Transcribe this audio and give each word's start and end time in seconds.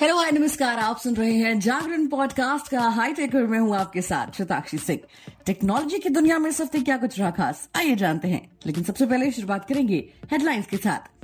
Hello 0.00 0.16
hi 0.16 0.30
नमस्कार, 0.30 0.78
आप 0.78 0.98
सुन 0.98 1.14
रहे 1.14 1.32
हैं 1.32 1.60
जागरण 1.60 2.06
पॉडकास्ट 2.06 2.68
का 2.68 2.80
हाई 2.80 3.12
टेकर 3.12 3.46
में 3.46 3.58
हूँ 3.58 3.76
आपके 3.76 4.02
साथ 4.02 4.38
शताक्षी 4.38 4.78
सिंह। 4.78 5.00
टेक्नोलॉजी 5.46 5.98
की 5.98 6.08
दुनिया 6.08 6.38
में 6.38 6.50
सबसे 6.50 6.80
क्या 6.80 6.96
कुछ 6.96 7.18
रहा 7.18 7.30
खास? 7.30 7.68
आइए 7.76 7.94
जानते 7.94 8.28
हैं। 8.28 8.50
लेकिन 8.66 8.84
सबसे 8.84 9.06
पहले 9.06 9.30
शुरुआत 9.30 9.68
करेंगे 9.68 10.12
हेडलाइंस 10.30 10.66
के 10.66 10.76
साथ। 10.76 11.15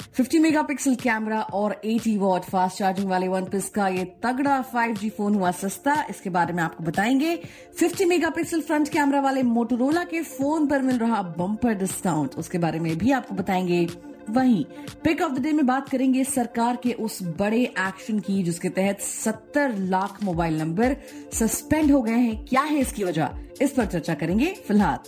50 0.00 0.40
मेगापिक्सल 0.40 0.94
कैमरा 0.94 1.40
और 1.40 1.80
80 1.84 2.16
वॉट 2.18 2.42
फास्ट 2.42 2.78
चार्जिंग 2.78 3.08
वाले 3.10 3.28
वन 3.28 3.44
प्लस 3.44 3.68
का 3.68 3.88
ये 3.88 4.04
तगड़ा 4.04 4.64
5G 4.72 5.10
फ़ोन 5.10 5.34
हुआ 5.34 5.50
सस्ता। 5.50 6.06
इसके 6.10 6.30
बारे 6.30 6.52
में 6.52 6.62
आपको 6.62 6.84
बताएँगे। 6.84 7.42
50 7.80 8.06
मेगापिक्सल 8.06 8.60
फ्रंट 8.60 8.88
कैमरा 8.88 9.20
वाले 9.20 9.42
मोटोरोला 9.42 10.04
के 10.04 10.22
फ़ोन 10.22 10.66
पर 10.66 10.82
मिल 10.82 10.98
रहा 10.98 11.22
बम्पर 11.22 11.74
डिस्काउंट 11.74 12.34
उसके 12.34 12.58
बारे 12.58 12.80
में 12.80 12.98
भी 12.98 13.12
आपको 13.12 13.34
बताएँगे। 13.34 14.13
वहीं 14.30 14.64
पिक 15.04 15.20
ऑफ़ 15.22 15.32
द 15.32 15.42
डे 15.42 15.52
में 15.52 15.66
बात 15.66 15.88
करेंगे 15.88 16.24
सरकार 16.24 16.76
के 16.76 16.92
उस 16.92 17.18
बड़े 17.38 17.62
एक्शन 17.62 18.18
की, 18.18 18.42
जिसके 18.42 18.68
तहत 18.68 19.00
70 19.00 19.76
लाख 19.78 20.22
मोबाइल 20.24 20.58
नंबर 20.58 20.96
सस्पेंड 21.32 21.90
हो 21.92 22.02
गए 22.02 22.12
हैं। 22.12 22.44
क्या 22.44 22.62
है 22.62 22.78
इसकी 22.80 23.04
वजह? 23.04 23.28
इस 23.62 23.72
पर 23.72 23.86
चर्चा 23.86 24.14
करेंगे। 24.14 24.54
फ़िलहाल 24.68 24.98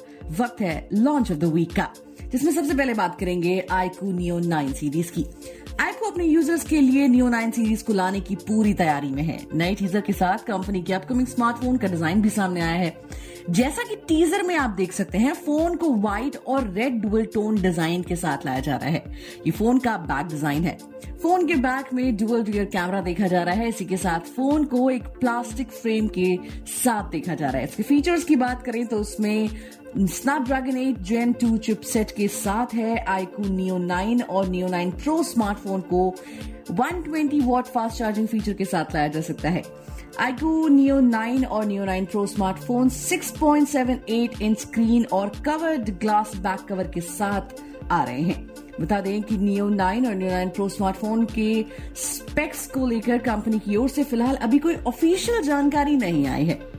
वक्त 0.41 0.60
है 0.60 0.88
लॉन्च 0.92 1.30
ऑफ़ 1.32 1.38
द 1.38 1.44
वीक 1.44 1.72
का, 1.72 1.88
जिसमें 2.32 2.52
सबसे 2.52 2.74
पहले 2.74 2.94
बात 2.94 3.18
करेंगे 3.18 3.58
आईकू 3.70 4.12
नियो 4.12 4.38
नाइन 4.38 4.72
सीरीज़ 4.72 5.12
की। 5.12 5.24
आईको 5.80 6.10
अपने 6.10 6.24
यूज़र्स 6.24 6.64
के 6.64 6.80
लिए 6.80 7.08
नियो 7.08 7.28
नाइन 7.28 7.50
सीरीज़ 7.50 7.84
को 7.84 7.92
लाने 7.92 8.20
की 8.20 8.34
पूरी 8.36 8.74
तैयारी 8.74 9.08
में 9.08 9.22
है। 9.22 9.38
नए 9.55 9.74
टीजर 9.74 10.00
के 10.00 10.12
साथ 10.12 10.44
कंपनी 10.46 10.83
के 10.83 10.92
अपकमिंग 10.92 11.27
स्मार्टफ़ोन 11.27 11.77
का 11.77 11.88
डिज़ाइन 11.88 12.22
भी 12.22 12.30
सामने 12.30 12.60
आया 12.60 12.74
है। 12.74 12.91
जैसा 13.50 13.82
कि 13.82 13.96
टीजर 14.09 14.42
में 14.42 14.55
आप 14.56 14.70
देख 14.70 14.92
सकते 14.92 15.18
हैं 15.18 15.32
फ़ोन 15.34 15.77
को 15.77 15.92
व्हाइट 15.95 16.36
और 16.46 16.68
रेड 16.70 17.00
डुअल 17.02 17.24
टोन 17.24 17.60
डिज़ाइन 17.62 18.02
के 18.02 18.16
साथ 18.16 18.46
लाया 18.46 18.60
जा 18.60 18.77
रहा 18.77 18.91
है। 18.91 19.05
ये 19.46 19.50
फ़ोन 19.50 19.78
का 19.78 19.96
बैक 19.98 20.27
डिज़ाइन 20.27 20.64
है। 20.64 20.77
फ़ोन 21.22 21.46
के 21.46 21.55
बैक 21.56 21.92
में 21.95 22.16
डुअल 22.16 22.42
रियर 22.42 22.64
कैमरा 22.64 23.00
देखा 23.00 23.27
जा 23.27 23.42
रहा 23.42 23.55
है। 23.55 23.69
इसी 23.69 23.84
के 23.84 23.97
साथ 23.97 24.27
फ़ोन 24.36 24.64
को 24.64 24.89
एक 24.91 25.06
प्लास्टिक 25.20 25.70
फ्रेम 25.72 26.08
के 26.08 26.36
साथ 26.67 27.11
देखा 27.11 27.34
जा 27.34 27.50
रहा 27.50 27.58
है। 27.58 27.69
इसके 27.69 27.83
फीचर्स 27.83 28.24
की 28.24 28.36
बात 28.36 28.62
करें 28.62 28.86
तो 28.86 28.97
उसमें 28.97 29.48
स्नैपड्रैगन 29.97 30.77
8 30.78 30.98
जेन 31.02 31.33
2 31.42 31.56
चिपसेट 31.58 32.11
के 32.11 32.27
साथ 32.28 32.75
है 32.75 32.97
आईकू 33.08 33.42
नियो 33.48 33.78
9 33.78 34.22
और 34.22 34.48
नियो 34.48 34.69
9 34.69 34.91
प्रो 35.02 35.22
स्मार्टफ़ोन 35.22 35.80
को 35.92 36.14
120 36.72 37.41
वॉट 37.42 37.66
फास्ट 37.66 37.98
चार्जिंग 37.98 38.27
फीचर 38.28 38.52
के 38.52 38.64
साथ 38.64 38.94
लाया 38.94 39.08
जा 39.08 39.20
सकता 39.20 39.48
है। 39.48 39.62
आईकू 40.20 40.69
नियो 40.69 41.00
9 41.00 41.44
और 41.47 41.64
Neo 41.67 41.84
9 41.86 42.06
Pro 42.06 42.27
smartphone 42.27 42.91
6.78 42.91 44.42
inch 44.42 44.58
screen 44.58 45.05
और 45.12 45.33
कवर्ड 45.47 45.91
ग्लास 46.00 46.36
बैक 46.36 46.67
कवर 46.69 46.89
के 46.89 47.00
साथ 47.00 47.62
आ 47.92 48.05
रहे 48.05 48.22
हैं। 48.22 48.47
बता 48.80 49.00
दें 49.00 49.22
कि 49.22 49.36
नियो 49.39 49.69
9 49.70 50.06
और 50.06 50.14
नियो 50.14 50.30
9 50.30 50.55
प्रो 50.55 50.69
स्मार्टफ़ोन 50.69 51.24
के 51.34 51.64
स्पेक्स 51.97 52.67
को 52.67 52.86
लेकर 52.86 53.19
कंपनी 53.19 53.58
की 53.58 53.77
ओर 53.77 53.89
से 53.89 54.05
फ़िलहाल 54.05 54.36
अभी 54.36 54.58
कोई 54.58 54.77
ऑफिशियल 54.86 55.42
जानकारी 55.42 55.97
नहीं 55.97 56.27
आई 56.27 56.44
है। 56.44 56.75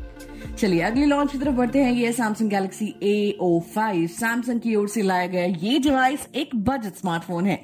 चलिए, 0.57 0.79
अगले 0.81 1.05
लॉन्च 1.05 1.31
की 1.31 1.37
तरफ़ 1.37 1.55
बढ़ते 1.55 1.79
हैं। 1.79 1.91
ये 1.93 2.11
Samsung 2.13 2.49
Galaxy 2.49 2.85
A 3.03 3.37
O 3.41 3.59
five 3.73 4.05
Samsung 4.09 4.59
की 4.61 4.75
ओर 4.75 4.87
से 4.89 5.01
लाया 5.01 5.27
गया 5.27 5.43
ये 5.63 5.79
डिवाइस 5.79 6.27
एक 6.35 6.55
बजट 6.67 6.95
स्मार्टफ़ोन 6.95 7.45
है। 7.45 7.55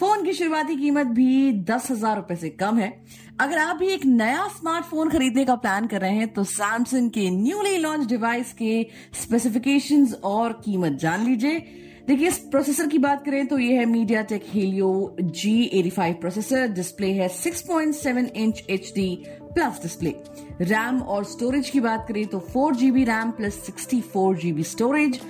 फ़ोन 0.00 0.24
की 0.24 0.32
शुरुआती 0.32 0.76
कीमत 0.76 1.06
भी 1.16 1.52
दस 1.64 1.90
हज़ार 1.90 2.16
रूपए 2.16 2.36
से 2.36 2.50
कम 2.52 2.78
है। 2.78 2.92
अगर 3.40 3.58
आप 3.58 3.76
भी 3.76 3.88
एक 3.88 4.04
नया 4.06 4.46
स्मार्टफ़ोन 4.50 5.10
खरीदने 5.10 5.44
का 5.44 5.54
प्लान 5.56 5.86
कर 5.86 6.00
रहे 6.00 6.14
हैं 6.14 6.28
तो 6.28 6.44
सैमसंग 6.44 7.10
के 7.10 7.28
न्यूली 7.30 7.76
लॉन्च 7.78 8.06
डिवाइस 8.08 8.52
के 8.52 8.86
स्पेसिफिकेशंस 9.22 10.14
और 10.24 10.52
कीमत 10.64 10.98
जान 11.00 11.24
लीजिए। 11.26 11.58
देखिए, 12.08 12.28
इस 12.28 12.38
प्रोसेसर 12.50 12.86
की 12.86 12.98
बात 12.98 13.24
करें 13.24 13.46
तो 13.46 13.58
ये 13.58 13.76
है 13.76 13.86
MediaTek 14.24 14.44
Helio 14.48 15.16
G 15.20 15.62
eighty 15.64 15.90
five 15.90 16.14
processor 16.20 16.66
display 16.74 17.12
है 17.12 17.28
6.7 17.30 18.30
inch 18.36 18.62
H 18.70 18.92
D 18.94 19.08
plus 19.56 19.82
display. 19.82 20.14
RAM 20.62 21.00
और 21.02 21.24
स्टोरेज 21.24 21.68
की 21.70 21.80
बात 21.80 22.06
करें 22.08 22.26
तो 22.26 22.38
four 22.52 22.74
GB 22.76 23.04
RAM 23.04 23.30
plus 23.32 23.54
sixty 23.66 24.00
four 24.12 24.36
GB 24.38 24.62
storage. 24.64 25.20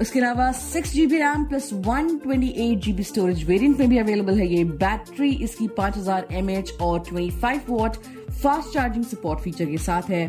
इसके 0.00 0.18
अलावा 0.18 0.50
six 0.52 0.92
GB 0.92 1.18
RAM 1.18 1.44
plus 1.44 1.70
one 1.86 2.16
twenty 2.18 2.48
eight 2.60 2.78
GB 2.84 3.02
storage 3.04 3.44
variant 3.48 3.78
में 3.78 3.88
भी 3.88 3.98
अवेलेबल 3.98 4.38
है 4.38 4.46
ये। 4.48 4.62
बैटरी 4.76 5.30
इसकी 5.44 5.68
पाँच 5.78 5.96
हज़ार 5.96 6.28
और 6.82 7.00
twenty 7.08 7.30
five 7.40 7.60
watt 7.68 7.96
fast 8.42 8.72
charging 8.74 9.04
support 9.04 9.40
feature 9.40 9.66
के 9.66 9.78
साथ 9.78 10.10
है। 10.10 10.26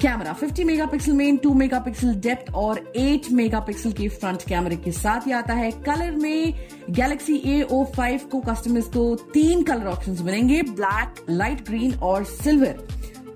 Camera 0.00 0.34
50 0.38 0.64
megapixel 0.64 1.12
main 1.12 1.38
2 1.38 1.52
megapixel 1.54 2.14
depth 2.24 2.52
और 2.56 2.78
8 2.98 3.30
मेगापिक्सल 3.32 3.92
के 3.92 4.08
फ्रंट 4.08 4.42
कैमरे 4.48 4.76
के 4.76 4.92
साथ 4.92 5.26
ही 5.26 5.32
आता 5.32 5.54
है। 5.54 5.70
कलर 5.86 6.16
में 6.16 6.54
गैलेक्सी 6.90 7.36
ए 7.46 7.60
ओ 7.62 7.82
फाइव 7.96 8.20
को 8.32 8.40
कस्टमर्स 8.40 8.88
को 8.96 9.14
तीन 9.34 9.62
कलर 9.62 9.86
ऑप्शंस 9.86 10.20
मिलेंगे 10.20 10.62
ब्लैक 10.62 11.24
लाइट 11.30 11.64
ग्रीन 11.68 11.94
और 11.94 12.24
सिल्वर 12.24 12.86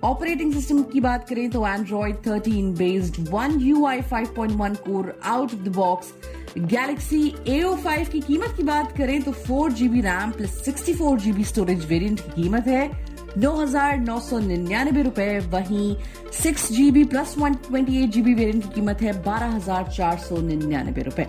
ऑपरेटिंग 0.04 0.52
सिस्टम 0.54 0.82
की 0.82 1.00
बात 1.00 1.28
करें 1.28 1.48
तो 1.50 1.66
Android 1.66 2.16
13 2.22 2.74
based 2.78 3.28
One 3.30 3.60
U 3.60 3.86
I 3.86 4.00
five 4.10 4.34
point 4.36 4.54
one 4.60 4.74
core 4.86 5.18
out 5.24 5.54
of 5.54 5.60
the 5.60 5.74
box 5.76 6.12
Galaxy 6.58 7.34
A O 7.48 7.74
five 7.84 8.08
की 8.12 8.20
कीमत 8.20 8.56
की 8.56 8.62
बात 8.62 8.96
करें 8.98 9.20
तो 9.22 9.32
four 9.32 9.72
GB 9.72 10.00
RAM 10.00 10.30
plus 10.30 10.64
sixty 10.64 10.94
four 10.94 11.18
GB 11.20 11.44
storage 11.44 11.86
variant 11.86 12.20
की 12.20 12.42
कीमत 12.42 12.66
है। 12.66 13.13
नौ 13.36 13.50
हज़ार 13.52 13.96
नौ 13.98 14.18
सौ 14.20 14.38
निन्यानबे 14.38 15.02
रूपए, 15.02 15.38
वहीं 15.52 15.94
six 16.32 16.70
GB 16.72 17.02
plus 17.04 17.34
one 17.38 17.54
twenty 17.66 18.02
eight 18.02 18.10
GB 18.10 18.34
variant 18.34 18.62
की 18.64 18.70
कीमत 18.74 19.02
है 19.02 19.12
बारह 19.22 19.54
हज़ार 19.54 19.88
चार 19.88 20.18
सौ 20.18 20.36
निन्यानबे 20.42 21.02
रूपए। 21.02 21.26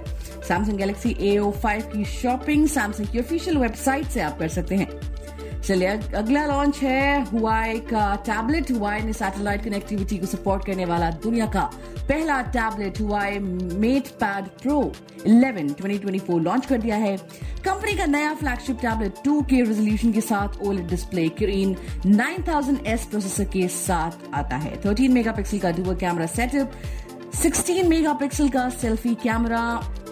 सैमसंग 0.47 0.77
गैलेक्सी 0.77 1.15
ए 1.21 1.39
फाइव 1.63 1.89
की 1.93 2.05
शॉपिंग 2.05 2.67
सैमसंग 2.67 3.07
की 3.07 3.19
ऑफिशियल 3.19 3.57
वेबसाइट 3.57 4.07
से 4.07 4.21
आप 4.21 4.39
कर 4.39 4.47
सकते 4.49 4.75
हैं। 4.75 4.87
चलिए, 5.65 5.89
अगला 6.15 6.45
लॉन्च 6.45 6.77
है 6.77 7.25
हुआई 7.25 7.79
का 7.89 8.15
टैबलेट 8.25 8.71
हुआई 8.71 9.01
ने 9.01 9.13
सैटेलाइट 9.13 9.63
कनेक्टिविटी 9.63 10.17
को 10.17 10.25
सपोर्ट 10.25 10.65
करने 10.65 10.85
वाला 10.85 11.09
दुनिया 11.23 11.45
का 11.45 11.61
पहला 12.09 12.41
tablet 12.53 12.99
Huawei 13.01 13.39
MatePad 14.21 14.47
Pro 14.61 14.79
11 15.27 15.73
2024 15.81 16.39
launch 16.39 16.65
कर 16.65 16.77
दिया 16.77 16.95
है। 16.95 17.15
कंपनी 17.65 17.95
का 17.97 18.05
नया 18.05 18.33
फ्लैगशिप 18.33 18.79
टैबलेट 18.81 19.23
2 19.27 19.41
के 19.43 19.61
रेजोल्यूशन 19.61 20.11
के 20.11 20.21
साथ 20.21 20.61
ओलेड 20.61 20.87
डिस्प्ले 20.87 21.27
क्रीन 21.39 21.75
9000S 22.05 23.09
प्रोसेसर 23.09 23.45
के 23.53 23.67
साथ 23.67 24.33
आता 24.33 24.57
है। 24.57 24.81
13 24.81 25.09
मेगापिक्सल 25.09 25.59
का 25.59 25.71
डुअल 25.71 25.95
कैमरा 25.95 26.25
सेटअप 26.35 26.71
16 27.35 27.83
मेगापिक्सल 27.87 28.49
का 28.49 28.69
सेल्फी 28.69 29.15
कैमरा 29.23 29.63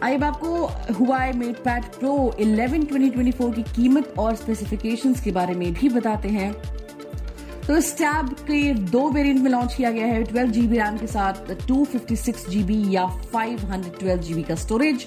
अब 0.04 0.24
आपको 0.24 0.94
हुआ 0.94 1.18
मेट 1.34 1.58
पैड 1.64 1.84
प्रो 1.94 2.14
11 2.40 2.86
2024 2.88 3.54
की 3.56 3.64
कीमत 3.64 4.14
और 4.20 4.36
स्पेसिफिकेशन 4.36 5.14
के 5.24 5.32
बारे 5.32 5.54
में 5.56 5.74
भी 5.74 5.90
बताते 5.90 6.30
हैं। 6.30 6.54
तो 7.68 7.78
इस 7.78 7.98
टैब 7.98 8.30
के 8.48 8.74
दो 8.74 9.10
वेरिएंट 9.10 9.40
में 9.42 9.50
लॉन्च 9.52 9.74
किया 9.74 9.92
गया 9.92 10.06
है 10.06 10.24
12 10.24 10.52
जीबी 10.52 10.78
रैम 10.78 10.98
के 10.98 11.08
साथ 11.08 11.54
256 11.68 12.50
जीबी 12.50 12.84
या 12.96 13.06
512 13.34 14.18
जीबी 14.18 14.44
का 14.44 14.56
स्टोरेज 14.56 15.06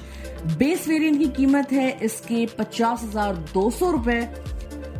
बेस 0.58 0.88
वेरिएंट 0.88 1.18
की 1.18 1.28
कीमत 1.36 1.72
है 1.72 1.90
इसके 2.02 2.46
पचास 2.58 3.02
हज़ार 3.02 3.36
दो 3.54 3.70
सौ 3.70 3.90
रुपए। 3.90 4.20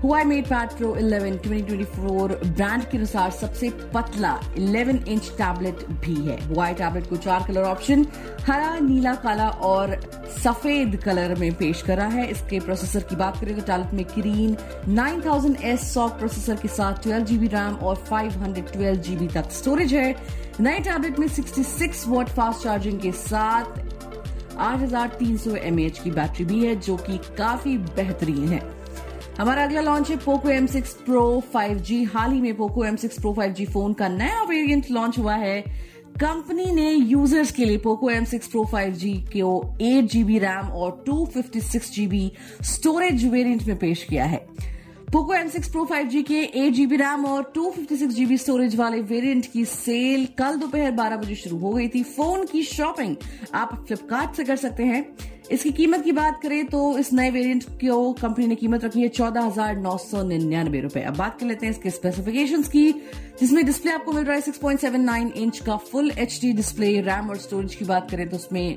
हुआई 0.07 0.25
मेड 0.25 0.47
पैड 0.47 0.71
प्रो 0.71 0.89
11 0.97 1.37
2024 1.45 2.35
ब्रांड 2.47 2.83
के 2.91 2.97
अनुसार 2.97 3.31
सबसे 3.31 3.71
पतला 3.95 4.31
11 4.59 5.09
इंच 5.09 5.31
टैबलेट 5.31 5.83
भी 6.03 6.15
है। 6.27 6.37
हुआई 6.49 6.75
टैबलेट 6.75 7.09
को 7.11 7.17
चार 7.17 7.47
कलर 7.47 7.63
ऑप्शन 7.63 8.07
हरा, 8.41 8.79
नीला, 8.79 9.15
काला 9.15 9.49
और 9.49 9.97
सफ़ेद 10.45 10.97
कलर 10.97 11.35
में 11.35 11.55
पेश 11.55 11.83
करा 11.83 12.05
है। 12.05 12.27
इसके 12.31 12.61
प्रोसेसर 12.61 13.01
की 13.01 13.17
बात 13.17 13.41
करें 13.41 13.55
तो 13.57 13.63
टैबलेट 13.63 13.95
में 13.95 14.05
क्रीन 14.05 14.57
9000S 14.89 15.85
सॉफ्ट 15.85 16.19
प्रोसेसर 16.19 16.57
के 16.57 16.69
साथ 16.69 17.03
12 17.03 17.25
जीबी 17.25 17.47
रैम 17.47 17.75
और 17.75 18.05
512 18.13 18.95
जीबी 19.01 19.27
तक 19.27 19.51
स्टोरेज 19.51 19.95
है। 19.95 20.15
नए 20.61 20.79
टैबलेट 20.81 21.19
में 21.19 21.29
66 21.29 22.07
वॉट 22.09 22.29
फास्ट 22.29 22.63
चार्जिंग 22.63 23.01
के 23.01 23.13
साथ 23.13 23.79
8300 24.61 25.59
mAh 25.73 25.99
की 25.99 26.11
बैटरी 26.11 26.45
भी 26.45 26.65
है, 26.67 26.77
जो 26.77 26.97
कि 26.97 27.19
काफ़ी 27.39 27.79
बेहतरीन 27.79 28.49
है। 28.49 28.76
हमारा 29.39 29.65
अगला 29.65 29.81
लॉन्च 29.81 30.11
है 30.11 30.17
पोको 30.17 30.49
M6 30.49 30.93
Pro 31.07 31.23
5G 31.55 32.05
हाल 32.15 32.33
ही 32.33 32.41
में 32.41 32.57
Poco 32.57 32.85
M6 32.87 33.19
Pro 33.21 33.33
5G 33.37 33.67
phone 33.67 33.93
का 33.93 34.09
नया 34.09 34.43
वेरिएंट 34.43 34.87
लॉन्च 34.91 35.19
हुआ 35.19 35.35
है। 35.35 35.61
कंपनी 36.21 36.65
ने 36.65 36.91
यूज़र्स 36.91 37.51
के 37.51 37.65
लिए 37.65 37.79
पोको 37.79 38.11
M6 38.11 38.49
Pro 38.53 38.65
5G 38.75 39.13
को 39.37 39.77
एट 39.81 40.05
जीबी 40.05 40.39
रैम 40.39 40.69
और 40.69 41.05
256 41.09 41.91
जीबी 41.93 42.33
स्टोरेज 42.63 43.25
वेरियंट 43.25 43.63
में 43.63 43.79
पेश 43.79 44.05
किया 44.05 44.25
है। 44.25 44.47
Poco 45.07 45.35
M 45.35 45.49
six 45.49 45.69
Pro 45.71 45.85
five 45.85 46.07
G 46.09 46.23
के 46.23 46.39
एट 46.61 46.73
जीबी 46.75 46.97
रैम 46.97 47.25
और 47.27 47.43
two 47.55 47.71
fifty 47.71 47.97
six 47.97 48.15
GB 48.15 48.37
storage 48.39 48.75
वाले 48.77 49.01
वेरिएंट 49.03 49.47
की 49.53 49.65
सेल 49.65 50.27
कल 50.39 50.57
दोपहर 50.59 50.91
बारह 50.93 51.17
बजे 51.17 51.35
शुरू 51.35 51.59
हो 51.59 51.71
गई 51.73 51.89
थी। 51.89 52.03
फ़ोन 52.05 52.45
की 52.47 52.63
शॉपिंग 52.65 53.15
आप 53.55 53.75
फ्लिपकार्ट 53.87 54.37
से 54.37 54.45
कर 54.45 54.57
सकते 54.57 54.85
हैं। 54.85 55.05
इसकी 55.53 55.71
कीमत 55.73 56.03
की 56.05 56.13
बात 56.13 56.41
करें 56.43 56.67
तो 56.67 56.99
इस 56.99 57.13
नए 57.13 57.31
वेरिएंट 57.31 57.65
को 57.83 58.13
कंपनी 58.15 58.47
ने 58.47 58.55
कीमत 58.55 58.85
रखी 58.85 59.03
है 59.03 59.09
चौदह 59.11 59.41
हज़ार 59.43 59.77
नौ 59.77 59.97
सौ 59.99 60.23
निन्यानवे 60.29 60.81
रुपए। 60.81 61.01
अब 61.03 61.17
बात 61.17 61.39
कर 61.41 61.47
लेते 61.47 61.67
हैं 61.67 61.73
इसके 61.73 61.91
स्पेसिफिकेशन 61.91 62.63
की, 62.65 62.91
जिसमें 63.41 63.65
डिस्प्ले 63.67 63.93
आपको 63.93 64.13
मिल 64.13 64.25
रहा 64.25 64.35
है 64.35 64.41
six 64.43 64.59
point 64.59 64.81
seven 64.81 65.01
nine 65.03 65.33
inch 65.37 65.59
का 65.61 65.77
फुल 65.85 66.11
HD 66.21 66.53
डिस्प्ले 66.57 67.01
रैम 67.03 67.31
और 67.31 67.39
स्टोरेज 67.39 67.75
की 67.75 67.85
बात 67.85 68.11
करें 68.11 68.29
तो 68.29 68.37
उसमें 68.37 68.77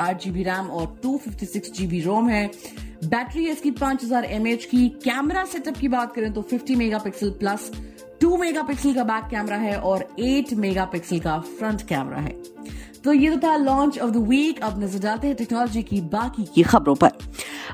आठ 0.00 0.22
जीबी 0.24 0.42
रैम 0.42 0.70
और 0.70 0.98
two 1.02 1.16
fifty 1.18 1.46
six 1.46 1.72
GB 1.72 2.00
ROM 2.00 2.28
है। 2.28 2.46
बैटरी 3.04 3.44
है 3.44 3.52
इसकी 3.52 3.70
पाँच 3.72 4.04
हज़ार 4.04 4.24
की। 4.64 4.88
कैमरा 5.04 5.44
सेटअप 5.44 5.76
की 5.76 5.88
बात 5.88 6.14
करें 6.14 6.32
तो 6.32 6.42
fifty 6.42 6.76
megapixel 6.98 7.30
plus, 7.30 7.70
two 8.20 8.36
megapixel 8.62 8.94
का 8.94 9.04
बैक 9.04 9.24
कैमरा 9.30 9.56
है 9.56 9.78
और 9.80 10.06
एट 10.20 10.52
मेगा 10.54 10.84
पिक्सल 10.84 11.18
का 11.18 11.38
फ्रंट 11.40 11.82
कैमरा 11.88 12.20
है। 12.20 12.36
तो 13.04 13.12
ये 13.12 13.30
तो 13.30 13.38
था 13.38 13.56
लॉन्च 13.56 13.98
ऑफ़ 13.98 14.10
द 14.10 14.16
वीक 14.28 14.62
अब 14.62 14.82
नज़र 14.82 15.00
डालते 15.00 15.26
हैं 15.26 15.36
टेक्नोलॉजी 15.36 15.82
की 15.82 16.00
बाकी 16.10 16.44
की 16.44 16.62
खबरों 16.62 16.94
पर। 16.94 17.10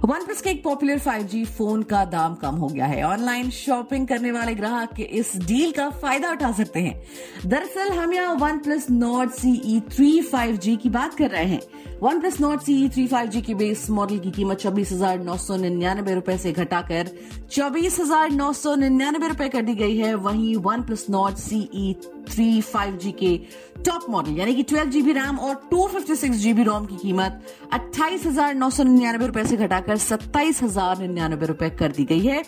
वन 0.04 0.24
प्लस 0.24 0.40
के 0.42 0.50
एक 0.50 0.62
पॉपुलर 0.64 0.98
5G 0.98 1.44
फ़ोन 1.48 1.82
का 1.82 2.04
दाम 2.06 2.34
कम 2.34 2.54
हो 2.56 2.68
गया 2.68 2.86
है। 2.86 3.02
ऑनलाइन 3.04 3.50
शॉपिंग 3.50 4.06
करने 4.08 4.32
वाले 4.32 4.54
ग्राहक 4.54 5.00
इस 5.00 5.36
डील 5.38 5.72
का 5.72 5.88
फ़ायदा 5.92 6.30
उठा 6.32 6.50
सकते 6.52 6.80
हैं। 6.80 6.94
दरअसल 7.46 7.92
हम 7.92 8.12
यहाँ 8.14 8.34
OnePlus 8.58 8.86
Nord 8.90 9.30
CE 9.32 9.80
three 9.92 10.20
five 10.22 10.56
G 10.56 10.76
की 10.76 10.90
बात 10.90 11.14
कर 11.14 11.30
रहे 11.30 11.44
हैं। 11.44 11.60
OnePlus 12.20 12.40
Nord 12.40 12.62
CE 12.62 12.88
three 12.88 13.06
five 13.06 13.28
G 13.30 13.40
की 13.42 13.54
बेस 13.54 13.88
मॉडल 13.90 14.18
की 14.18 14.30
कीमत 14.30 14.58
चौबीस 14.58 14.92
हज़ार 14.92 15.18
नौ 15.20 15.36
सौ 15.36 15.56
निन्यानबे 15.56 16.14
रूपए 16.14 16.36
से 16.38 16.52
घटाकर 16.52 17.10
चौबीस 17.50 18.00
हज़ार 18.00 18.30
नौ 18.32 18.52
सौ 18.54 18.74
निन्यानबे 18.76 19.28
रूपए 19.28 19.48
कर 19.48 19.62
दी 19.62 19.74
गई 19.74 19.96
है। 19.96 20.14
वहीं 20.16 20.54
OnePlus 20.82 21.06
Nord 21.10 21.36
CE 21.38 21.94
three 22.30 22.60
five 22.62 22.96
G 22.96 23.12
के 23.12 23.36
टॉप 23.86 24.06
मॉडल 24.10 24.38
यानी 24.38 24.54
कि 24.54 24.62
ट्वेल्व 24.62 24.90
जीबी 24.90 25.12
रैम 25.12 25.38
और 25.38 25.54
two 25.70 25.86
fifty 25.88 26.14
six 26.16 26.36
GB 26.36 26.62
ROM 26.62 26.86
की 26.86 26.96
कीमत 26.96 27.42
अट्ठाईस 27.72 28.26
हज़ार 28.26 28.54
नौ 28.54 28.70
सौ 28.70 28.84
निन्यानबे 28.84 29.26
रुपए 29.26 29.44
से 29.44 29.56
घटाकर 29.56 29.96
सत्ताईस 29.98 30.62
हज़ार 30.62 30.98
निन्यानबे 30.98 31.46
रुपए 31.46 31.70
कर 31.70 31.92
दी 31.92 32.04
गई 32.04 32.26
है। 32.26 32.42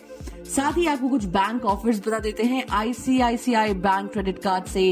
साथ 0.47 0.79
ही 0.79 0.87
आपको 0.87 1.09
कुछ 1.09 1.25
बैंक 1.37 1.65
ऑफर्स 1.67 2.01
बता 2.07 2.19
देते 2.21 2.43
हैं। 2.45 2.65
आईसीआईसीआई 2.73 3.75
बैंक 3.87 4.11
क्रेडिट 4.13 4.39
कार्ड 4.39 4.65
से 4.67 4.91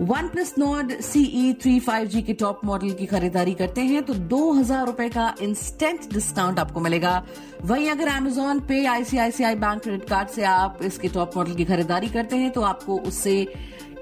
OnePlus 0.28 0.52
nord 0.58 0.92
CE 1.00 1.52
three 1.60 1.78
five 1.80 2.08
G 2.08 2.20
के 2.22 2.32
टॉप 2.32 2.60
मॉडल 2.64 2.90
की 2.94 3.06
खरीदारी 3.06 3.52
करते 3.54 3.80
हैं 3.82 4.02
तो 4.04 4.14
दो 4.14 4.50
हज़ार 4.52 4.84
रूपए 4.86 5.08
का 5.08 5.34
इंस्टेंट 5.42 6.12
डिस्काउंट 6.12 6.58
आपको 6.58 6.80
मिलेगा। 6.80 7.22
वहीं 7.64 7.88
अगर 7.90 8.08
एमेजॉन 8.08 8.60
पे 8.68 8.84
आईसीआईसीआई 8.86 9.54
बैंक 9.56 9.82
क्रेडिट 9.82 10.08
कार्ड 10.08 10.28
से 10.28 10.44
आप 10.44 10.78
इसके 10.82 11.08
टॉप 11.08 11.36
मॉडल 11.36 11.54
की 11.54 11.64
खरीदारी 11.64 12.08
करते 12.08 12.36
हैं 12.36 12.50
तो 12.50 12.62
आपको 12.62 12.98
उससे 13.00 13.40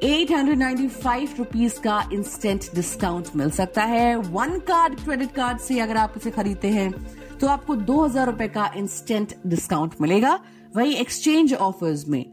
eight 0.03 0.33
hundred 0.33 0.59
ninety 0.59 0.89
five 0.89 1.35
rupees 1.39 1.81
का 1.81 2.03
इंस्टेंट 2.13 2.65
डिस्काउंट 2.75 3.29
मिल 3.37 3.51
सकता 3.53 3.85
है। 3.85 4.15
वन 4.17 4.59
कार्ड 4.69 5.01
क्रेडिट 5.05 5.33
कार्ड 5.33 5.59
से 5.61 5.81
अगर 5.81 5.97
आप 5.97 6.15
इसे 6.17 6.31
खरीदते 6.33 6.69
हैं 6.71 6.93
तो 7.41 7.47
आपको 7.49 7.77
दो 7.77 8.05
हज़ार 8.05 8.27
रूपए 8.27 8.49
का 8.51 8.71
इंस्टेंट 8.77 9.35
डिस्काउंट 9.47 9.95
मिलेगा। 10.01 10.39
वही 10.77 10.95
एक्सचेंज 10.97 11.55
ऑफर्स 11.55 12.09
में 12.09 12.25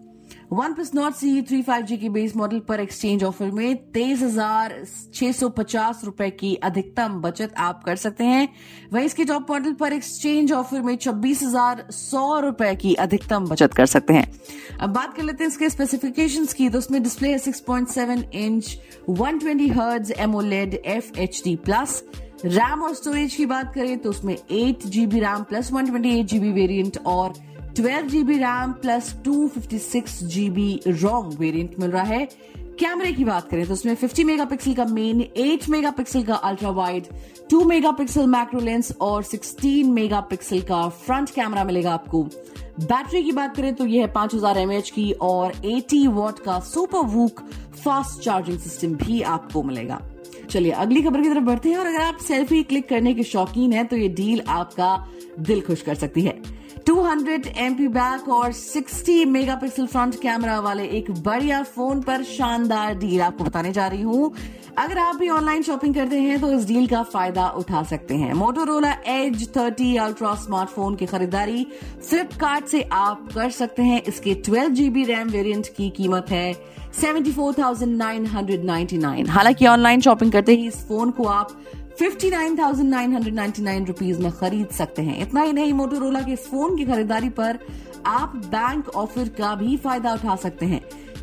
OnePlus 0.73 0.91
nord 0.95 1.13
C 1.15 1.41
three 1.41 1.61
five 1.61 1.85
G 1.85 1.97
की 1.97 2.07
बेस 2.09 2.35
मॉडल 2.35 2.59
पर 2.67 2.79
एक्सचेंज 2.79 3.23
ऑफ़र 3.23 3.51
में 3.51 3.75
तेईस 3.91 4.21
हज़ार 4.21 4.73
छह 5.13 5.31
सौ 5.31 5.49
पचास 5.49 6.01
रूपए 6.05 6.29
की 6.31 6.53
अधिकतम 6.63 7.13
बचत 7.21 7.53
आप 7.57 7.83
कर 7.83 7.95
सकते 7.95 8.23
हैं। 8.23 8.47
वहीं 8.93 9.05
इसके 9.05 9.25
टॉप 9.25 9.51
मॉडल 9.51 9.73
पर 9.73 9.93
एक्सचेंज 9.93 10.51
ऑफ़र 10.51 10.81
में 10.81 10.95
छब्बीस 10.95 11.43
हज़ार 11.43 11.85
सौ 11.91 12.39
रूपए 12.39 12.73
की 12.75 12.93
अधिकतम 12.95 13.45
बचत 13.47 13.73
कर 13.73 13.85
सकते 13.85 14.13
हैं। 14.13 14.25
अब 14.79 14.89
बात 14.89 15.15
कर 15.17 15.23
लेते 15.23 15.43
हैं 15.43 15.51
इसके 15.51 15.69
स्पेसिफिकेशन 15.69 16.45
की 16.57 16.67
तो 16.69 16.77
उसमें 16.77 17.01
डिस्प्ले 17.03 17.29
है 17.31 17.37
six 17.37 17.59
point 17.61 17.87
seven 17.89 18.23
inch 18.33 18.77
one 19.09 19.37
twenty 19.39 19.67
hertz 19.69 20.11
AMOLED 20.19 20.73
F 20.75 21.17
H 21.17 21.41
D 21.45 21.55
plus 21.65 22.03
RAM 22.45 22.81
और 22.81 22.93
स्टोरेज 22.95 23.35
की 23.35 23.45
बात 23.45 23.73
करें 23.73 23.97
तो 23.97 24.09
उसमें 24.09 24.33
eight 24.33 24.85
GB 24.87 25.19
RAM 25.19 25.43
plus 25.43 25.71
one 25.71 25.89
twenty 25.89 26.19
eight 26.19 26.25
GB 26.25 26.51
variant 26.51 26.97
और 27.05 27.33
twelve 27.75 28.07
GB 28.09 28.37
RAM 28.37 28.71
plus 28.81 29.13
two 29.25 29.47
fifty 29.47 29.77
six 29.79 30.23
GB 30.25 30.79
ROM 30.87 31.29
variant 31.29 31.75
मिल 31.79 31.91
रहा 31.91 32.03
है। 32.03 32.27
कैमरे 32.79 33.11
की 33.13 33.25
बात 33.25 33.49
करें 33.49 33.65
तो 33.67 33.73
उसमें 33.73 33.95
50 33.95 34.23
मेगापिक्सल 34.25 34.73
का 34.73 34.85
मेन 34.85 35.21
8 35.39 35.67
मेगापिक्सल 35.69 36.23
का 36.23 36.35
ultra 36.35 36.69
wide 36.71 37.07
2 37.49 37.63
megapixel 37.65 38.27
macro 38.27 38.59
lens 38.59 38.91
और 39.01 39.23
16 39.23 39.89
मेगापिक्सल 39.89 40.61
का 40.61 40.87
फ्रंट 40.89 41.29
कैमरा 41.29 41.63
मिलेगा 41.63 41.93
आपको। 41.93 42.23
बैटरी 42.23 43.23
की 43.23 43.31
बात 43.31 43.55
करें 43.55 43.73
तो 43.75 43.85
यह 43.85 44.01
है 44.01 44.13
5000 44.13 44.57
हज़ार 44.57 44.81
की 44.95 45.11
और 45.21 45.53
80 45.65 46.05
वॉट 46.09 46.39
का 46.39 46.59
super 46.67 47.05
VOOC 47.07 47.41
fast 47.75 48.23
charging 48.23 48.57
system 48.59 48.95
भी 48.95 49.21
आपको 49.23 49.63
मिलेगा। 49.63 50.01
चलिए, 50.49 50.71
अगली 50.71 51.01
खबर 51.01 51.21
की 51.21 51.29
तरफ़ 51.29 51.43
बढ़ते 51.43 51.69
हैं 51.69 51.77
और 51.77 51.85
अगर 51.87 52.01
आप 52.01 52.17
सेल्फी 52.17 52.63
क्लिक 52.63 52.87
करने 52.89 53.13
के 53.13 53.23
शौकीन 53.25 53.73
हैं 53.73 53.85
तो 53.87 53.97
ये 53.97 54.07
डील 54.11 54.41
आपका 54.49 54.95
दिल 55.39 55.61
खुश 55.61 55.81
कर 55.81 55.95
सकती 55.95 56.21
है। 56.21 56.41
200 56.87 57.47
एमपी 57.57 57.87
बैक 57.87 58.29
और 58.29 58.53
60 58.53 59.25
मेगापिक्सल 59.25 59.87
फ्रंट 59.87 60.15
कैमरा 60.21 60.59
वाले 60.59 60.83
एक 60.97 61.11
बढ़िया 61.23 61.61
फ़ोन 61.65 62.01
पर 62.01 62.23
शानदार 62.23 62.95
डील 62.95 63.21
आपको 63.21 63.43
बताने 63.43 63.71
जा 63.71 63.87
रही 63.87 64.01
हूँ। 64.01 64.33
अगर 64.77 64.97
आप 64.97 65.15
भी 65.15 65.29
ऑनलाइन 65.29 65.61
शॉपिंग 65.61 65.95
करते 65.95 66.19
हैं 66.19 66.41
तो 66.41 66.51
इस 66.51 66.67
डील 66.67 66.87
का 66.87 67.03
फ़ायदा 67.03 67.49
उठा 67.57 67.83
सकते 67.83 68.15
हैं। 68.15 68.33
मोटोरोला 68.33 68.95
एज 69.07 69.53
30 69.53 69.99
अल्ट्रा 69.99 70.35
स्मार्टफ़ोन 70.35 70.95
की 70.95 71.05
खरीदारी 71.05 71.67
फ्लिपकार्ट 72.09 72.65
से 72.65 72.89
आप 72.93 73.29
कर 73.35 73.49
सकते 73.51 73.83
हैं। 73.83 74.03
इसके 74.03 74.35
12 74.47 74.69
जीबी 74.69 75.03
रैम 75.03 75.29
वेरिएंट 75.29 75.67
की 75.67 75.89
कीमत 75.89 76.25
है 76.29 76.53
74,999 77.01 79.29
हालाँकि 79.29 79.67
ऑनलाइन 79.67 80.01
शॉपिंग 80.01 80.31
करते 80.31 80.51
ही 80.51 80.67
इस 80.67 80.87
फ़ोन 80.87 81.11
को 81.11 81.25
आप 81.25 81.61
59,999 81.99 83.85
रुपीस 83.87 84.19
में 84.19 84.31
खरीद 84.31 84.67
सकते 84.73 85.01
हैं। 85.01 85.21
इतना 85.21 85.41
ही 85.41 85.53
नहीं 85.53 85.73
मोटोरोला 85.73 86.21
के 86.21 86.35
फ़ोन 86.37 86.77
की 86.77 86.85
खरीदारी 86.85 87.29
पर 87.31 87.59
आप 88.07 88.35
बैंक 88.47 88.89
ऑफ़र 88.89 89.29
का 89.37 89.53
भी 89.55 89.77
फ़ायदा 89.77 90.13
उठा 90.13 90.35
सकते 90.37 90.65
हैं। 90.65 90.81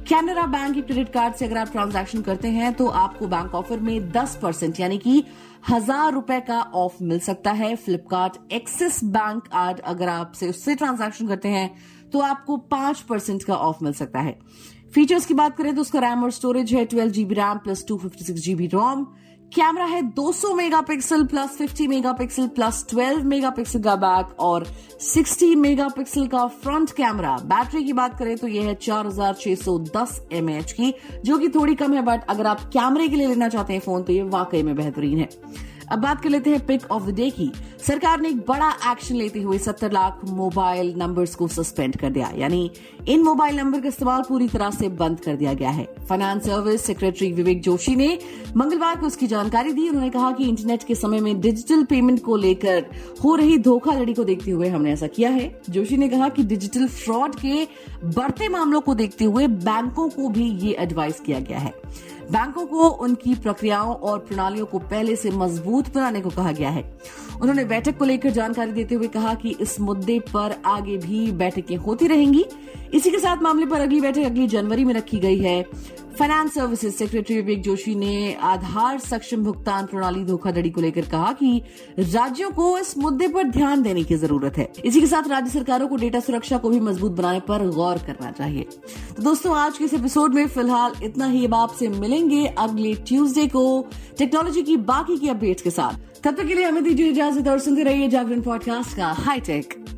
कैनरा 0.08 0.46
बैंक 0.46 0.74
के 0.74 0.80
क्रेडिट 0.82 1.12
कार्ड 1.12 1.34
से 1.34 1.44
अगर 1.46 1.58
आप 1.58 1.70
ट्रांजैक्शन 1.72 2.22
करते 2.22 2.48
हैं 2.50 2.72
तो 2.74 2.86
आपको 2.98 3.26
बैंक 3.28 3.54
ऑफ़र 3.54 3.80
में 3.80 4.10
10 4.12 4.34
परसेंट 4.42 4.80
यानी 4.80 4.98
कि 4.98 5.24
हज़ार 5.70 6.12
रुपए 6.12 6.40
का 6.40 6.60
ऑफ़ 6.60 7.02
मिल 7.02 7.18
सकता 7.20 7.52
है। 7.52 7.74
फ्लिपकार्ट 7.76 8.52
एक्सिस 8.52 9.02
बैंक 9.06 9.42
कार्ड 9.44 9.80
अगर 9.86 10.08
आप 10.08 10.32
से 10.32 10.48
उससे 10.48 10.74
ट्रांजैक्शन 10.74 11.28
करते 11.28 11.48
हैं 11.48 11.70
तो 12.12 12.20
आपको 12.22 12.56
पाँच 12.56 13.00
परसेंट 13.08 13.42
का 13.44 13.54
ऑफ़ 13.56 13.84
मिल 13.84 13.92
सकता 13.94 14.20
है। 14.20 14.38
फीचर्स 14.94 15.26
की 15.26 15.34
बात 15.34 15.56
करें 15.56 15.74
तो 15.74 15.80
उसका 15.80 16.00
रैम 16.00 16.22
और 16.24 16.30
स्टोरेज 16.32 16.72
है 16.74 16.84
twelve 16.84 17.12
GB 17.12 17.34
RAM 17.34 17.58
plus 17.58 17.84
two 17.88 17.96
fifty 17.98 18.24
six 18.24 18.40
GB 18.42 18.66
ROM 18.68 19.06
camera 19.54 19.84
है 19.84 20.00
200 20.14 20.52
megapixel 20.54 21.24
plus 21.26 21.56
50 21.58 21.86
megapixel 21.88 22.46
plus 22.48 22.84
12 22.86 23.22
megapixel 23.24 23.80
का 23.82 23.94
बैक 23.96 24.40
और 24.40 24.66
60 25.06 25.54
मेगापिक्सल 25.56 26.26
का 26.26 26.46
फ्रंट 26.46 26.90
कैमरा 26.90 27.36
बैटरी 27.44 27.84
की 27.84 27.92
बात 27.92 28.18
करें 28.18 28.36
तो 28.36 28.48
यह 28.48 28.66
है 28.66 28.76
4610 28.78 30.18
एमएच 30.32 30.72
की, 30.72 30.94
जो 31.24 31.38
कि 31.38 31.48
थोड़ी 31.48 31.74
कम 31.74 31.94
है 31.94 32.02
बट 32.02 32.26
अगर 32.28 32.46
आप 32.46 32.60
कैमरे 32.72 33.08
के 33.08 33.16
लिए 33.16 33.26
लेना 33.26 33.48
चाहते 33.48 33.72
हैं 33.72 33.80
फ़ोन 33.80 34.02
तो 34.02 34.12
ये 34.12 34.22
वाकई 34.22 34.62
में 34.62 34.74
बेहतरीन 34.76 35.18
है। 35.18 35.28
अब 35.90 35.98
बात 35.98 36.22
कर 36.22 36.30
लेते 36.30 36.50
हैं 36.50 36.64
पिक 36.66 36.90
ऑफ़ 36.90 37.02
द 37.02 37.14
डे 37.14 37.28
की। 37.30 37.50
सरकार 37.86 38.20
ने 38.20 38.28
एक 38.28 38.38
बड़ा 38.38 38.68
एक्शन 38.90 39.14
लेते 39.14 39.40
हुए 39.42 39.58
सत्तर 39.58 39.92
लाख 39.92 40.20
मोबाइल 40.24 40.92
नंबर्स 40.96 41.34
को 41.34 41.48
सस्पेंड 41.48 41.96
कर 41.96 42.10
दिया। 42.10 42.30
यानी 42.36 42.70
इन 43.08 43.22
मोबाइल 43.22 43.56
नंबर 43.56 43.80
का 43.80 43.88
इस्तेमाल 43.88 44.22
पूरी 44.28 44.48
तरह 44.48 44.70
से 44.70 44.88
बंद 44.88 45.20
कर 45.20 45.36
दिया 45.36 45.52
गया 45.52 45.70
है। 45.70 45.86
Finance 46.08 46.42
service 46.44 46.84
secretary 46.84 47.32
Vivek 47.32 47.62
Joshi 47.62 47.94
ने 47.96 48.18
मंगलवार 48.56 48.96
को 48.96 49.06
इसकी 49.06 49.26
जानकारी 49.26 49.72
दी। 49.72 49.88
उन्होंने 49.88 50.10
कहा 50.10 50.30
कि 50.32 50.44
इंटरनेट 50.44 50.82
के 50.82 50.94
समय 50.94 51.20
में 51.20 51.40
डिजिटल 51.40 51.84
पेमेंट 51.84 52.22
को 52.22 52.36
लेकर 52.36 52.84
हो 53.24 53.34
रही 53.34 53.58
धोखाधड़ी 53.58 54.14
को 54.14 54.24
देखते 54.24 54.50
हुए 54.50 54.68
हमने 54.68 54.92
ऐसा 54.92 55.06
किया 55.06 55.30
है। 55.30 55.60
जोशी 55.70 55.96
ने 55.96 56.08
कहा 56.08 56.28
कि 56.28 56.42
डिजिटल 56.44 56.86
फ्रॉड 56.88 57.34
के 57.34 57.66
बढ़ते 58.04 58.48
मामलों 58.48 58.80
को 58.80 58.94
देखते 58.94 59.24
हुए 59.24 59.46
बैंकों 59.46 60.08
को 60.08 60.28
भी 60.28 60.50
ये 60.58 60.76
एडवाइस 60.78 61.20
किया 61.20 61.40
गया 61.40 61.58
है। 61.58 61.72
बैंकों 62.30 62.66
को, 62.66 62.88
उनकी 62.88 63.34
प्रक्रियाओं 63.34 63.94
और 63.94 64.18
प्रणालियों 64.18 64.66
को 64.66 64.78
पहले 64.78 65.16
से 65.16 65.30
मज़बूत 65.30 65.94
बनाने 65.94 66.20
को 66.20 66.30
कहा 66.30 66.52
गया 66.52 66.70
है। 66.70 66.98
उन्होंने 67.40 67.64
बैठक 67.64 67.98
को 67.98 68.04
लेकर 68.04 68.30
जानकारी 68.30 68.72
देते 68.72 68.94
हुए 68.94 69.08
कहा 69.08 69.34
कि 69.34 69.56
इस 69.60 69.80
मुद्दे 69.80 70.18
पर 70.20 70.62
आगे 70.66 70.96
भी 70.96 71.32
बैठकें 71.32 71.76
होती 71.76 72.06
रहेंगी। 72.06 72.44
इसी 72.94 73.10
के 73.10 73.18
साथ 73.18 73.36
मामले 73.36 73.66
पर 73.66 73.80
अगली 73.80 74.00
बैठक 74.00 74.22
अगली 74.22 74.46
जनवरी 74.46 74.84
में 74.84 74.94
रखी 74.94 75.18
गई 75.18 75.38
है। 75.38 75.66
Finance 76.18 76.54
services 76.54 76.94
secretary 76.94 77.34
Vivek 77.36 77.60
Joshi 77.62 77.94
ने 77.94 78.34
आधार 78.42 78.98
सक्षम 78.98 79.42
भुगतान 79.44 79.86
प्रणाली 79.86 80.24
धोखाधड़ी 80.24 80.70
को 80.70 80.80
लेकर 80.80 81.00
कहा 81.00 81.32
कि 81.32 81.62
राज्यों 81.98 82.50
को 82.50 82.78
इस 82.78 82.96
मुद्दे 82.98 83.28
पर 83.28 83.48
ध्यान 83.48 83.82
देने 83.82 84.02
की 84.04 84.14
ज़रूरत 84.14 84.58
है। 84.58 84.72
इसी 84.84 85.00
के 85.00 85.06
साथ 85.06 85.28
राज्य 85.28 85.50
सरकारों 85.50 85.88
को 85.88 85.96
डेटा 85.96 86.20
सुरक्षा 86.20 86.58
को 86.58 86.70
भी 86.70 86.80
मज़बूत 86.80 87.12
बनाने 87.12 87.40
पर 87.40 87.66
गौर 87.70 87.98
करना 87.98 88.30
चाहिए। 88.30 88.66
तो 89.16 89.22
दोस्तों, 89.22 89.56
आज 89.56 89.78
के 89.78 89.84
इस 89.84 89.94
एपिसोड 89.94 90.34
में 90.34 90.46
फ़िलहाल 90.46 90.92
इतना 91.02 91.26
ही। 91.26 91.44
अब 91.44 91.54
आपसे 91.54 91.88
मिलेंगे 91.88 92.46
अगले 92.46 92.94
ट्यूसडे 92.94 93.46
को 93.46 93.86
टेक्नोलॉजी 94.18 94.62
की 94.62 94.76
बाकी 94.76 95.16
की 95.16 95.28
अपडेट्स 95.28 95.62
के 95.62 95.70
साथ। 95.70 96.24
तब 96.24 96.34
तक 96.34 96.46
के 96.46 96.54
लिए 96.54 96.64
हमें 96.64 96.82
दीजिए 96.84 97.08
इजाज़त 97.08 97.48
और 97.48 97.58
सुनते 97.58 97.82
रहिए 97.82 98.08
जागरण 98.08 98.40
पॉडकास्ट 98.40 98.96
का 98.96 99.12
हाईटेक 99.12 99.88